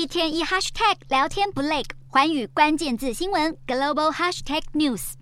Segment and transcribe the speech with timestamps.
[0.00, 5.12] 一天一 hashtag 聊天不累，寰宇关键字新闻 global hashtag news。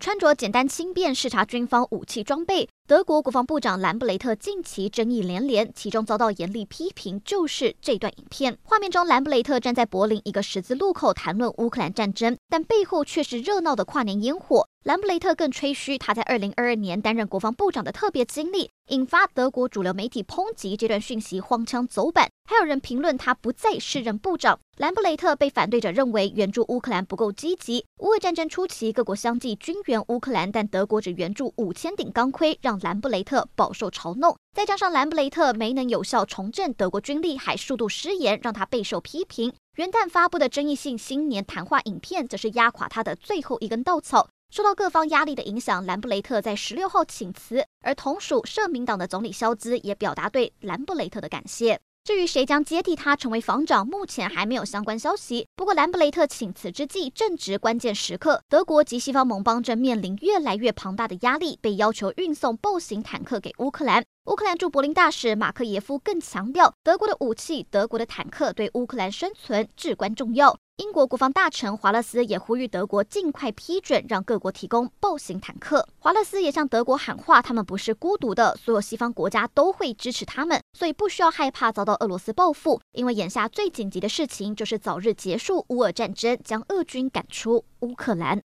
[0.00, 8.56] 穿着简单轻便视察军方武器装备，德国国防部长兰布雷特近期争议连连，其中遭到严厉批评就是这段影片。
[8.62, 14.66] 画面中，兰布雷特站在柏林一个十字路口谈论乌克兰战争，但背后却是热闹的跨年烟火。
[14.84, 24.60] 兰布雷特更吹嘘他在二零二二年担任国防部长的特别经历，引发德国主流媒体抨击这段讯息荒腔走板，还有人评论他不再是任部长。
[24.76, 27.86] 兰布雷特被反对者认为援助乌克兰不够积极。
[28.00, 34.36] 乌俄战争初期，各国相继军援乌克兰，但德国只援助五千顶钢盔，让兰布雷特饱受嘲弄。
[34.54, 39.50] 再加上兰布雷特没能有效重振德国军力，还数度失言，让他备受批评。
[39.76, 44.28] 元旦发布的争议性新年谈话影片，则是压垮他的最后一根稻草。
[44.54, 51.80] 受到各方压力的影响，兰布雷特在十六号请辞，而同属社民党的总理肖兹也表达对兰布雷特的感谢。
[52.04, 55.48] 至于谁将接替他成为防长，目前还没有相关消息。
[55.56, 64.04] 不过，兰布雷特请辞之际正值关键时刻，德国及西方盟邦正面临越来越庞大的压力，被要求运送 B 型坦克给乌克兰。
[64.26, 70.56] 乌克兰驻柏林大使马克耶夫更强调，德国的武器、德国的坦克对乌克兰生存至关重要。
[70.76, 75.86] 英国国防大臣华勒斯也呼吁德国尽快批准让各国提供 b 型坦克。
[76.00, 88.42] 华勒斯也向德国喊话，他们不是孤独的，所有西方国家都会支持他们，所以不需要害怕遭到俄罗斯报复，因为眼下最紧急的事情就是早日结束乌俄战争，将俄军赶出乌克兰。